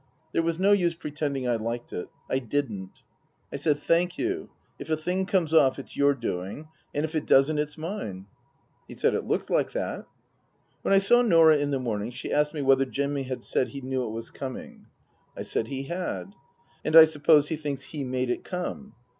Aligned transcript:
There 0.31 0.41
was 0.41 0.57
no 0.57 0.71
use 0.71 0.95
pretending 0.95 1.47
I 1.47 1.57
liked 1.57 1.93
it. 1.93 2.09
I 2.27 2.39
didn't. 2.39 3.03
I 3.53 3.55
said," 3.57 3.77
Thank 3.89 4.17
you. 4.17 4.49
If 4.79 4.89
a 4.89 4.97
thing 4.97 5.27
comes 5.27 5.53
off 5.53 5.77
it's 5.77 5.95
your 5.95 6.15
doing, 6.15 6.69
and 6.91 7.05
if 7.05 7.13
it 7.13 7.27
doesn't 7.27 7.59
it's 7.59 7.77
mine." 7.77 8.25
He 8.87 8.95
said 8.95 9.13
it 9.13 9.25
looked 9.27 9.51
like 9.51 9.73
that. 9.73 10.07
When 10.81 10.91
I 10.91 10.97
saw 10.97 11.21
Norah 11.21 11.59
in 11.59 11.69
the 11.69 11.77
morning 11.77 12.09
she 12.09 12.31
asked 12.33 12.55
me 12.55 12.63
whether 12.63 12.85
Jimmy 12.85 13.21
had 13.29 13.43
said 13.43 13.67
he 13.67 13.81
knew 13.81 14.03
it 14.03 14.09
was 14.11 14.31
coming? 14.31 14.87
I 15.37 15.43
said 15.43 15.67
he 15.67 15.83
had." 15.83 16.33
And 16.83 16.95
I 16.95 17.05
suppose 17.05 17.49
he 17.49 17.55
thinks 17.55 17.83
he 17.83 18.03
made 18.03 18.31
it 18.31 18.43
come 18.43 18.95